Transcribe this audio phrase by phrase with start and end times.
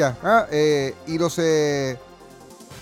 [0.00, 0.46] ¿ah?
[0.52, 1.98] Eh, y los eh,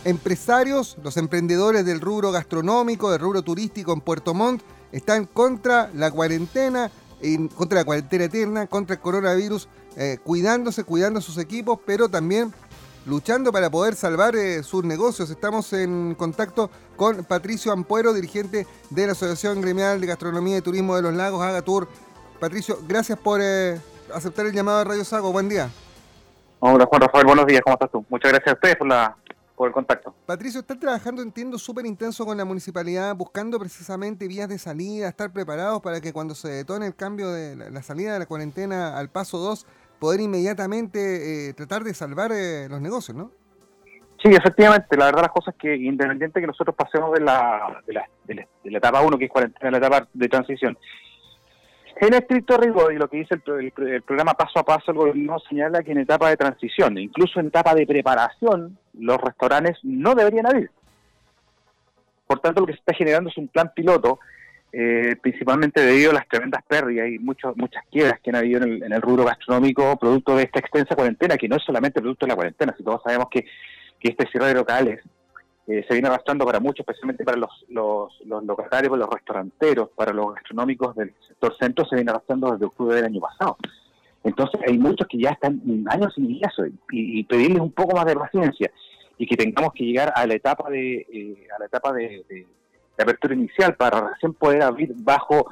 [0.05, 6.11] empresarios, los emprendedores del rubro gastronómico, del rubro turístico en Puerto Montt, están contra la
[6.11, 6.91] cuarentena,
[7.55, 9.67] contra la cuarentena eterna, contra el coronavirus,
[9.97, 12.53] eh, cuidándose, cuidando sus equipos, pero también
[13.07, 15.31] luchando para poder salvar sus negocios.
[15.31, 20.95] Estamos en contacto con Patricio Ampuero, dirigente de la Asociación Gremial de Gastronomía y Turismo
[20.97, 21.89] de los Lagos, Agatur.
[22.39, 23.41] Patricio, gracias por
[24.13, 25.33] aceptar el llamado de Radio Sago.
[25.33, 25.71] Buen día.
[26.59, 28.05] Hola Juan Rafael, buenos días, ¿cómo estás tú?
[28.09, 29.15] Muchas gracias a ustedes por, la,
[29.55, 30.15] por el contacto.
[30.25, 35.33] Patricio, está trabajando, entiendo, súper intenso con la municipalidad, buscando precisamente vías de salida, estar
[35.33, 39.11] preparados para que cuando se detone el cambio de la, salida de la cuarentena al
[39.11, 39.67] paso 2,
[39.99, 43.33] poder inmediatamente eh, tratar de salvar eh, los negocios, ¿no?
[44.23, 48.09] Sí, efectivamente, la verdad las cosas que independiente que nosotros pasemos de la, de la,
[48.25, 50.79] de la, etapa 1, que es cuarentena, la etapa de transición,
[51.99, 55.83] en estricto rigor, y lo que dice el, programa paso a paso, el gobierno señala
[55.83, 60.71] que en etapa de transición, incluso en etapa de preparación, los restaurantes no deberían abrir.
[62.27, 64.19] Por tanto, lo que se está generando es un plan piloto,
[64.73, 68.73] eh, principalmente debido a las tremendas pérdidas y muchos, muchas quiebras que han habido en
[68.73, 72.27] el, en el rubro gastronómico, producto de esta extensa cuarentena, que no es solamente producto
[72.27, 73.47] de la cuarentena, si todos sabemos que,
[73.99, 75.01] que este cierre de locales
[75.67, 80.13] eh, se viene arrastrando para muchos, especialmente para los, los, los locatarios, los restauranteros, para
[80.13, 83.57] los gastronómicos del sector centro, se viene arrastrando desde octubre del año pasado.
[84.27, 88.17] Entonces hay muchos que ya están años sin eso y, pedirles un poco más de
[88.17, 88.71] paciencia
[89.19, 92.47] y que tengamos que llegar a la etapa de eh, a la etapa de,
[92.99, 95.49] apertura inicial para recién poder abrir bajo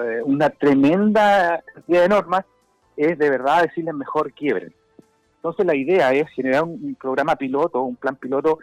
[0.00, 2.44] eh, una tremenda cantidad de normas
[2.96, 4.72] es de verdad decirles mejor quiebren.
[5.36, 8.58] Entonces la idea es generar un programa piloto, un plan piloto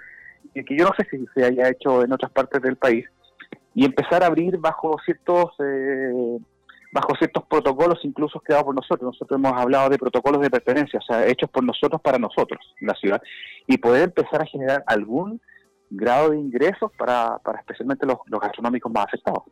[0.53, 3.05] que yo no sé si se haya hecho en otras partes del país,
[3.73, 6.37] y empezar a abrir bajo ciertos eh,
[6.91, 9.13] bajo ciertos protocolos incluso creados por nosotros.
[9.13, 12.95] Nosotros hemos hablado de protocolos de pertenencia, o sea, hechos por nosotros para nosotros la
[12.95, 13.21] ciudad,
[13.67, 15.39] y poder empezar a generar algún
[15.91, 19.43] grado de ingresos para, para especialmente los gastronómicos más afectados.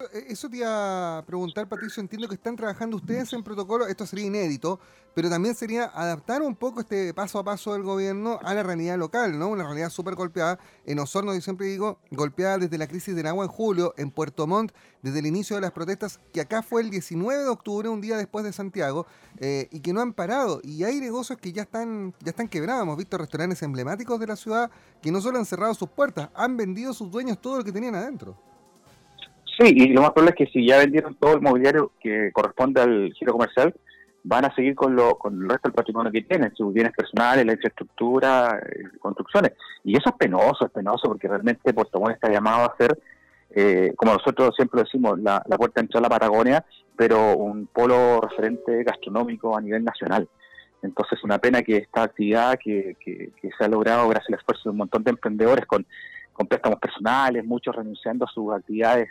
[0.00, 2.00] Eh, eso te iba a preguntar, Patricio.
[2.00, 3.86] Entiendo que están trabajando ustedes en protocolo.
[3.86, 4.80] Esto sería inédito,
[5.14, 8.98] pero también sería adaptar un poco este paso a paso del gobierno a la realidad
[8.98, 9.48] local, ¿no?
[9.48, 10.58] Una realidad súper golpeada.
[10.84, 14.46] En Osorno, yo siempre digo, golpeada desde la crisis del agua en julio, en Puerto
[14.46, 18.00] Montt, desde el inicio de las protestas, que acá fue el 19 de octubre, un
[18.00, 19.06] día después de Santiago,
[19.38, 20.60] eh, y que no han parado.
[20.64, 22.82] Y hay negocios que ya están, ya están quebrados.
[22.82, 24.70] Hemos visto restaurantes emblemáticos de la ciudad
[25.00, 27.94] que no solo han cerrado sus puertas, han vendido sus dueños todo lo que tenían
[27.94, 28.36] adentro.
[29.58, 32.80] Sí, y lo más probable es que si ya vendieron todo el mobiliario que corresponde
[32.80, 33.74] al giro comercial,
[34.24, 37.44] van a seguir con, lo, con el resto del patrimonio que tienen, sus bienes personales,
[37.44, 39.52] la infraestructura, eh, construcciones.
[39.84, 42.98] Y eso es penoso, es penoso, porque realmente Puerto Montt está llamado a ser,
[43.50, 46.64] eh, como nosotros siempre decimos, la, puerta de entrada a la Patagonia,
[46.96, 50.26] pero un polo referente gastronómico a nivel nacional.
[50.82, 54.62] Entonces, una pena que esta actividad que, que, que se ha logrado gracias al esfuerzo
[54.64, 55.86] de un montón de emprendedores con,
[56.32, 59.08] con préstamos personales, muchos renunciando a sus actividades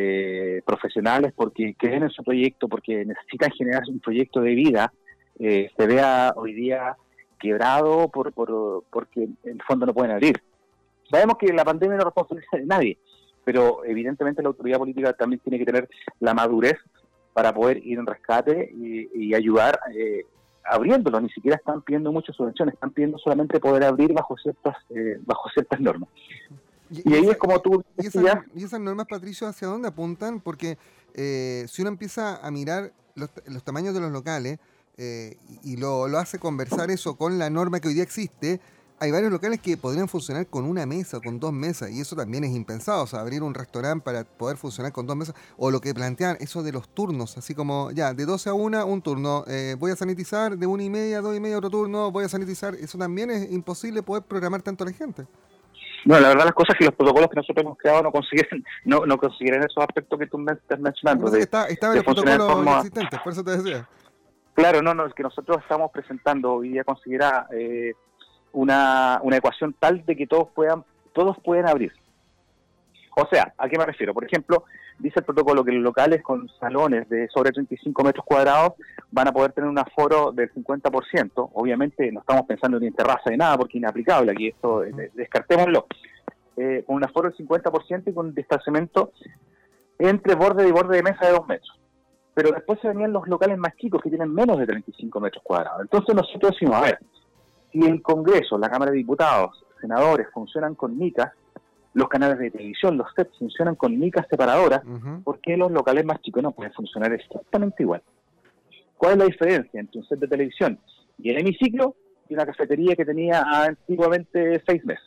[0.00, 4.92] eh, profesionales porque creen en su proyecto, porque necesitan generar un proyecto de vida,
[5.40, 6.96] eh, se vea hoy día
[7.36, 10.40] quebrado por, por, porque en el fondo no pueden abrir.
[11.10, 12.98] Sabemos que la pandemia no responsabiliza de nadie,
[13.42, 15.88] pero evidentemente la autoridad política también tiene que tener
[16.20, 16.76] la madurez
[17.32, 20.26] para poder ir en rescate y, ayudar eh,
[20.64, 21.20] abriéndolo.
[21.20, 25.48] Ni siquiera están pidiendo muchas subvenciones, están pidiendo solamente poder abrir bajo ciertas, eh, bajo
[25.50, 26.08] ciertas normas.
[26.90, 27.84] Y, ahí es como tú...
[27.98, 30.40] Y esas, normas, Patricio, hacia dónde apuntan?
[30.40, 30.78] Porque
[31.14, 33.30] eh, si uno empieza a mirar los,
[33.64, 34.58] tamaños de los locales
[34.96, 38.60] eh, y lo, hace conversar eso con la norma que hoy día existe,
[39.00, 42.42] hay varios locales que podrían funcionar con una mesa, con dos mesas, y eso también
[42.42, 45.80] es impensado, o sea, abrir un restaurante para poder funcionar con dos mesas, o lo
[45.80, 49.44] que plantean, eso de los turnos, así como, ya, de 12 a 1, un turno,
[49.46, 52.24] eh, voy a sanitizar, de una y media a dos y media otro turno, voy
[52.24, 55.26] a sanitizar, eso también es imposible poder programar tanto a la gente.
[56.04, 59.04] Bueno, la verdad las cosas que los protocolos que nosotros hemos creado no consiguen no,
[59.06, 61.30] no consiguen esos aspectos que tú me estás mencionando.
[61.30, 63.88] De, está, está en el protocolo existente, por eso te decía.
[64.54, 67.94] Claro, no, no, es que nosotros estamos presentando hoy día considera eh,
[68.52, 71.92] una, una ecuación tal de que todos puedan todos pueden abrir.
[73.20, 74.14] O sea, ¿a qué me refiero?
[74.14, 74.64] Por ejemplo,
[74.96, 78.74] dice el protocolo que los locales con salones de sobre 35 metros cuadrados
[79.10, 81.50] van a poder tener un aforo del 50%.
[81.54, 85.10] Obviamente no estamos pensando ni en terraza de nada porque es inaplicable aquí, esto eh,
[85.14, 85.86] descartémoslo.
[86.56, 89.10] Eh, con un aforo del 50% y con un distanciamiento
[89.98, 91.80] entre borde y borde de mesa de 2 metros.
[92.34, 95.80] Pero después se venían los locales más chicos que tienen menos de 35 metros cuadrados.
[95.80, 96.98] Entonces nosotros decimos, a ver,
[97.72, 101.32] si el Congreso, la Cámara de Diputados, senadores funcionan con MICAS,
[101.98, 104.82] los canales de televisión, los sets funcionan con micas separadoras,
[105.24, 108.02] ¿por qué los locales más chicos no pueden funcionar exactamente igual?
[108.96, 110.78] ¿Cuál es la diferencia entre un set de televisión
[111.18, 111.94] y el hemiciclo?
[112.28, 115.04] y una cafetería que tenía antiguamente seis meses.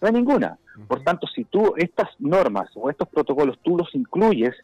[0.00, 0.58] No hay ninguna.
[0.88, 4.54] Por tanto, si tú estas normas o estos protocolos tú los incluyes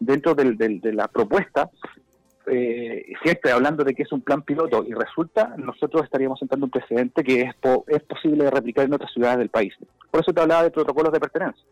[0.00, 1.70] dentro de la propuesta,
[2.46, 6.70] eh, siempre hablando de que es un plan piloto y resulta, nosotros estaríamos sentando un
[6.70, 7.54] precedente que es,
[7.88, 9.74] es posible de replicar en otras ciudades del país.
[10.10, 11.64] Por eso te hablaba de protocolos de pertenencia.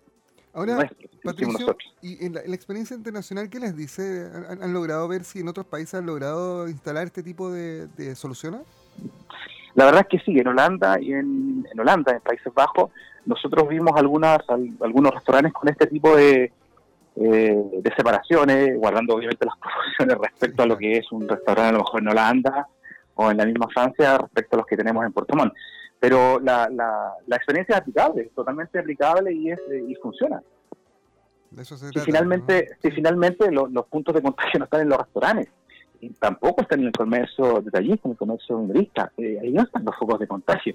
[0.55, 0.87] Ahora,
[1.25, 4.29] Patricio, ¿y en la, experiencia internacional qué les dice?
[4.61, 8.61] ¿Han, logrado ver si en otros países han logrado instalar este tipo de, soluciones?
[9.75, 12.91] La verdad es que sí, en Holanda y en, Holanda, en Países Bajos,
[13.25, 14.41] nosotros vimos algunas
[14.81, 16.53] algunos restaurantes con este tipo de,
[17.17, 21.73] eh, de separaciones, guardando obviamente las proporciones respecto a lo que es un restaurante a
[21.73, 22.69] lo mejor en Holanda
[23.14, 25.55] o en la misma Francia respecto a los que tenemos en Puerto Montt.
[26.00, 30.43] Pero la, la, la experiencia es aplicable, totalmente aplicable y, es, y funciona.
[31.93, 35.49] si finalmente, si finalmente los puntos de contagio no están en los restaurantes,
[36.03, 39.85] y tampoco están en el comercio detallista, en el comercio minorista, eh, ahí no están
[39.85, 40.75] los focos de contagio.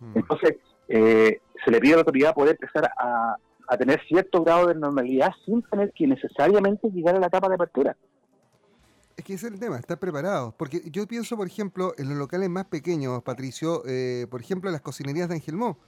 [0.00, 0.12] Mm.
[0.14, 0.56] Entonces,
[0.88, 3.36] eh, se le pide a la autoridad poder empezar a,
[3.68, 7.54] a tener cierto grado de normalidad sin tener que necesariamente llegar a la etapa de
[7.54, 7.96] apertura.
[9.16, 10.54] Es que ese es el tema, estar preparado.
[10.56, 14.82] Porque yo pienso, por ejemplo, en los locales más pequeños, Patricio, eh, por ejemplo, las
[14.82, 15.78] cocinerías de Angelmó.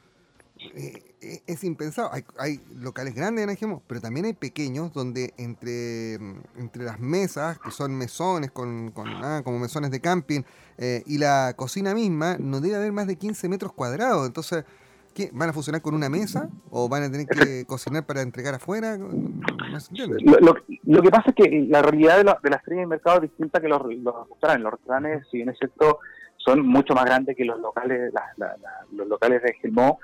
[0.74, 2.10] Eh, eh, es impensado.
[2.38, 7.70] Hay, locales grandes en Angelmó, pero también hay pequeños donde entre, entre las mesas, que
[7.70, 10.40] son mesones, con, con ah, como mesones de camping,
[10.78, 14.26] y la cocina misma, no debe haber más de 15 metros cuadrados.
[14.26, 14.64] Entonces
[15.32, 18.96] ¿Van a funcionar con una mesa o van a tener que cocinar para entregar afuera?
[18.96, 23.60] lo, que pasa es que la realidad de la, de estrella de mercado es distinta
[23.60, 24.62] que los, restaurantes.
[24.62, 25.98] Los restaurantes, si bien es cierto,
[26.36, 28.12] son mucho más grandes que los locales
[28.92, 29.98] los locales de Gelmó.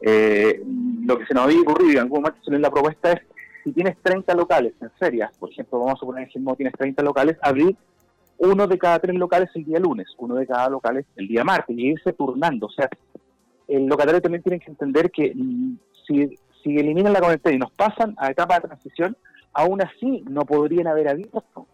[0.00, 0.62] Eh,
[1.04, 3.20] lo que se nos había ocurrido en algún momento en la propuesta es,
[3.64, 7.02] si tienes 30 locales en ferias, por ejemplo, vamos a suponer que Gelmó tienes 30
[7.02, 7.76] locales, abrir
[8.40, 11.76] uno de cada tres locales el día lunes, uno de cada local el día martes,
[11.76, 12.66] y irse turnando.
[12.66, 12.88] O sea,
[13.70, 15.76] el locatario también tiene que entender que mm,
[16.06, 19.16] si, si eliminan la cuarentena y nos pasan a etapa de transición,
[19.52, 21.66] aún así no podrían haber abierto.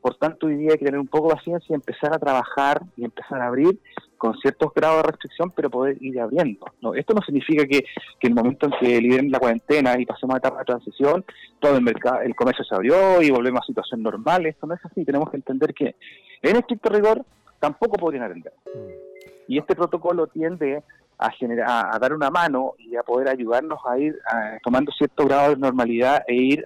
[0.00, 2.82] Por tanto, hoy día hay que tener un poco de paciencia y empezar a trabajar
[2.94, 3.78] y empezar a abrir
[4.18, 6.66] con ciertos grados de restricción, pero poder ir abriendo.
[6.82, 7.84] No, esto no significa que,
[8.20, 11.24] que en el momento en que liberen la cuarentena y pasemos a etapa de transición,
[11.58, 14.44] todo el mercado, el comercio se abrió y volvemos a situación normal.
[14.44, 15.06] Esto no es así.
[15.06, 15.96] Tenemos que entender que
[16.42, 17.24] en estricto rigor
[17.58, 18.52] tampoco podrían atender.
[18.74, 19.04] Mm.
[19.48, 20.82] Y este protocolo tiende
[21.18, 24.18] a, generar, a, dar una mano y a poder ayudarnos a ir
[24.62, 26.64] tomando cierto grado de normalidad e ir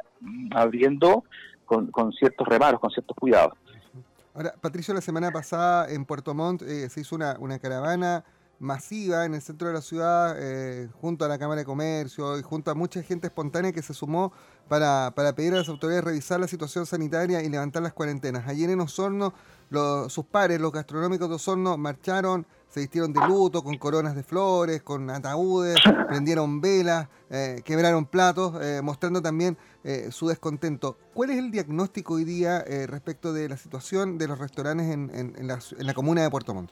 [0.50, 1.25] abriendo
[1.67, 3.55] con, ciertos reparos, con ciertos cuidados.
[4.35, 8.25] Ahora, Patricio, la semana pasada en Puerto Montt eh, se hizo una, una caravana
[8.61, 12.43] masiva en el centro de la ciudad, eh, junto a la Cámara de Comercio y
[12.43, 14.33] junto a mucha gente espontánea que se sumó
[14.69, 18.49] para, para pedir a las autoridades revisar la situación sanitaria y levantar las cuarentenas.
[18.49, 19.33] Ayer en Osorno,
[20.09, 24.82] sus pares, los gastronómicos de Osorno, marcharon se vistieron de luto, con coronas de flores,
[24.82, 25.76] con ataúdes,
[26.09, 30.99] prendieron velas, eh, quebraron platos, eh, mostrando también eh, su descontento.
[31.15, 35.94] ¿Cuál es el diagnóstico hoy día respecto de la situación de los restaurantes en, la,
[35.94, 36.70] comuna de Puerto Montt?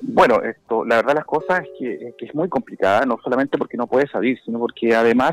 [0.00, 3.88] bueno, esto, la verdad las cosas es que, es muy complicada, no solamente porque no
[3.88, 5.32] puedes salir, sino porque además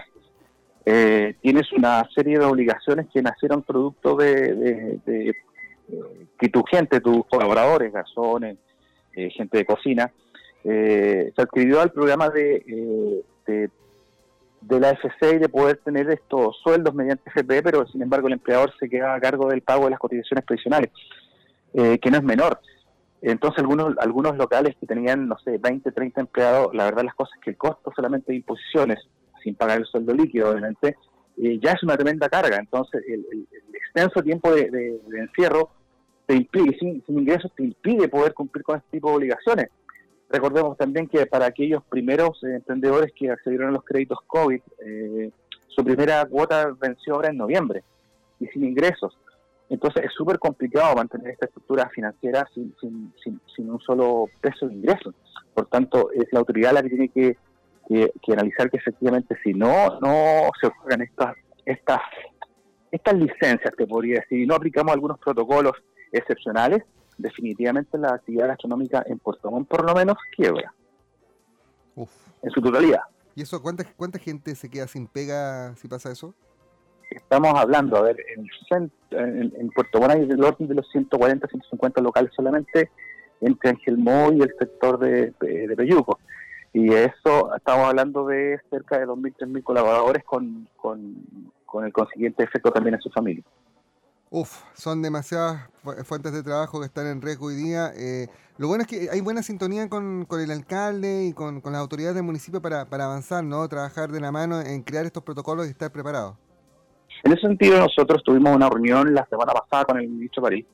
[1.41, 5.35] tienes una serie de obligaciones que nacieron producto de
[6.39, 8.57] que tu gente, tus colaboradores, garzones,
[9.13, 10.12] eh, gente de cocina,
[10.63, 12.63] eh, se adscribió al programa de,
[13.48, 13.70] eh,
[14.62, 18.34] de, la FC y de poder tener estos sueldos mediante FP, pero sin embargo el
[18.34, 20.91] empleador se queda a cargo del pago de las cotizaciones previsionales,
[21.74, 22.60] que no es menor.
[23.22, 27.38] Entonces algunos algunos locales que tenían, no sé, 20, 30 empleados, la verdad las cosas
[27.38, 29.00] es que el costo solamente de imposiciones,
[29.44, 30.96] sin pagar el sueldo líquido, obviamente,
[31.38, 32.58] ya es una tremenda carga.
[32.58, 35.72] Entonces el, extenso tiempo de encierro
[36.27, 39.69] te impide, sin, ingresos te impide poder cumplir con este tipo de obligaciones.
[40.29, 45.31] Recordemos también que para aquellos primeros eh, emprendedores que accedieron a los créditos COVID, eh,
[45.69, 47.84] su primera cuota venció ahora en noviembre
[48.41, 49.17] y sin ingresos.
[49.69, 53.13] Entonces es súper complicado mantener esta estructura financiera sin, sin,
[53.55, 55.15] sin, un solo peso de ingresos.
[55.53, 57.38] Por tanto, es la autoridad la que tiene que,
[57.88, 62.01] que, analizar que efectivamente si no, no se otorgan estas, estas,
[62.91, 65.74] estas licencias, te podría decir, y no aplicamos algunos protocolos
[66.11, 66.83] excepcionales,
[67.17, 70.73] definitivamente la actividad gastronómica en Puerto Montt por lo menos quiebra.
[71.95, 73.01] En su totalidad.
[73.35, 76.33] ¿Y eso cuánta, cuánta gente se queda sin pega si pasa eso?
[77.09, 82.01] Estamos hablando, a ver, en, en, Puerto Montt hay del orden de los 140, 150
[82.01, 82.91] locales solamente
[83.41, 86.19] entre Angelmó y el sector de, de, Peyuco.
[86.73, 91.15] Y eso, estamos hablando de cerca de 2.000, 3.000 colaboradores con, con,
[91.65, 93.43] con el consiguiente efecto también en su familia.
[94.29, 95.69] Uf, son demasiadas
[96.03, 97.91] fuentes de trabajo que están en riesgo hoy día.
[97.96, 101.72] Eh, lo bueno es que hay buena sintonía con, con el alcalde y con, con,
[101.72, 103.67] las autoridades del municipio para, para avanzar, ¿no?
[103.69, 106.36] Trabajar de la mano en crear estos protocolos y estar preparados.
[107.24, 110.65] En ese sentido, nosotros tuvimos una reunión la semana pasada con el ministro París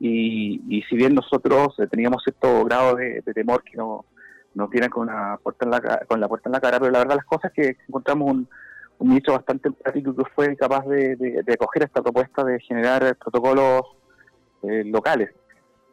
[0.00, 4.04] y, y, si bien nosotros eh, teníamos cierto grado de, temor que no,
[4.54, 6.98] nos tienen con, una puerta en la, con la puerta en la cara, pero la
[6.98, 8.48] verdad las cosas es que encontramos un,
[9.00, 13.82] ministro bastante empático que fue capaz de, de, acoger esta propuesta de generar protocolos
[14.62, 15.30] eh, locales.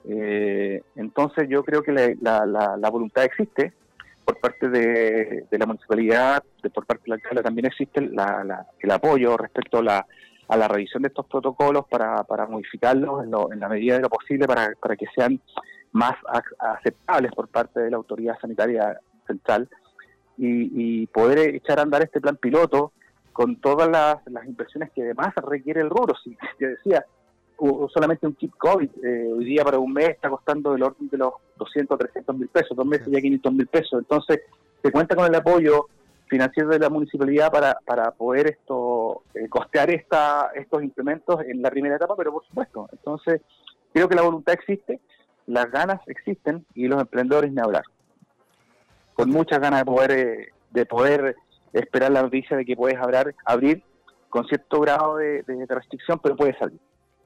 [0.06, 3.74] Eh, entonces yo creo que la, la, voluntad existe
[4.26, 9.38] por parte de, la municipalidad, de, por parte de la alcalde también existe el apoyo
[9.38, 10.08] respecto a la,
[10.48, 14.46] a la revisión de estos protocolos para, para modificarlos en, la medida de lo posible
[14.46, 15.40] para, para que sean
[15.92, 16.16] más
[16.60, 19.70] aceptables por parte de la autoridad sanitaria central
[20.38, 22.92] y, poder echar a andar este plan piloto
[23.32, 26.16] con todas las, las inversiones que además requiere el rubro.
[26.24, 27.06] Si te decía,
[27.94, 31.18] solamente un kit COVID eh, hoy día para un mes está costando del orden de
[31.18, 34.00] los 200, 300 mil pesos, dos meses ya 500 mil pesos.
[34.00, 34.42] Entonces,
[34.82, 35.88] se cuenta con el apoyo
[36.28, 41.70] financiero de la municipalidad para, para poder esto eh, costear esta, estos implementos en la
[41.70, 42.90] primera etapa, pero por supuesto.
[42.92, 43.42] Entonces,
[43.94, 45.00] creo que la voluntad existe,
[45.46, 47.84] las ganas existen y los emprendedores ni hablar.
[49.14, 51.36] Con muchas ganas de poder, eh, de poder
[51.72, 53.84] esperar la noticia de que puedes abrir, abrir
[54.30, 56.80] con cierto grado de, restricción, pero puedes salir.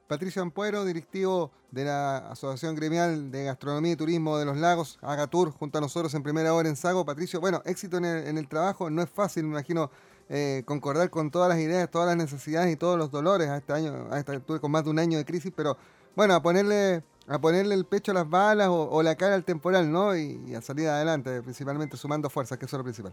[0.06, 5.50] Patricio Ampuero, directivo de la Asociación Gremial de Gastronomía y Turismo de los Lagos, Agatur,
[5.52, 7.04] junto a nosotros en primera hora en Sago.
[7.04, 9.90] Patricio, bueno, éxito en el, trabajo, no es fácil, me imagino,
[10.28, 13.72] eh, concordar con todas las ideas, todas las necesidades y todos los dolores a este
[13.72, 15.76] año, a esta, tuve con más de un año de crisis, pero
[16.14, 19.90] bueno, a ponerle, a ponerle el pecho a las balas o, la cara al temporal,
[19.90, 20.16] ¿no?
[20.16, 23.12] Y, y, a salir adelante, principalmente sumando fuerzas, que eso es lo principal.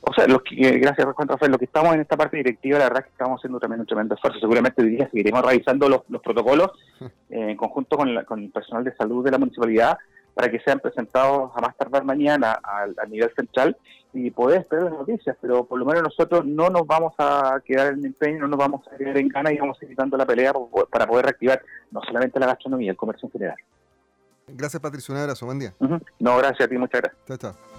[0.00, 2.84] O sea, lo que, eh, gracias Rafael, lo que estamos en esta parte directiva, la
[2.84, 4.38] verdad es que estamos haciendo también un tremendo esfuerzo.
[4.38, 9.24] Seguramente hoy día seguiremos revisando los, protocolos eh, en conjunto con, el personal de salud
[9.24, 9.98] de la municipalidad
[10.38, 13.76] para que sean presentados a más tardar mañana al, nivel central
[14.12, 17.94] y poder esperar las noticias, pero por lo menos nosotros no nos vamos a quedar
[17.94, 20.24] en empeño, no nos vamos a quedar en gana y vamos a seguir dando la
[20.24, 20.52] pelea
[20.92, 23.56] para poder reactivar no solamente la gastronomía, el comercio en general.
[24.46, 25.74] Gracias Patricio, un abrazo, buen día.
[26.20, 27.24] No, gracias a ti, muchas gracias.
[27.26, 27.77] Chao, chao.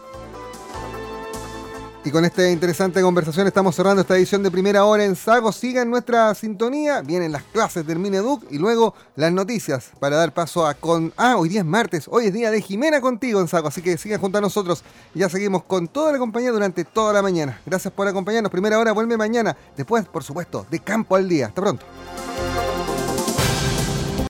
[2.10, 5.52] Y con esta interesante conversación estamos cerrando esta edición de primera hora en Sago.
[5.52, 10.66] Sigan nuestra sintonía, vienen las clases del Mineduc y luego las noticias para dar paso
[10.66, 11.14] a con.
[11.18, 13.96] Ah, hoy día es martes, hoy es día de Jimena contigo en Sago, así que
[14.00, 14.84] sigan junto a nosotros.
[15.14, 17.62] Ya seguimos con toda la compañía durante toda la mañana.
[17.64, 18.52] Gracias por acompañarnos.
[18.52, 19.56] Primera hora vuelve mañana.
[19.78, 21.46] Después, por supuesto, de campo al día.
[21.46, 21.86] Hasta pronto.